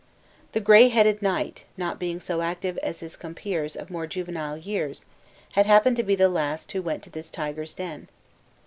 [0.53, 5.05] The gray headed knight, not being so active as his compeers of more juvenile years,
[5.51, 8.07] happened to be the last who went to this tiger's den.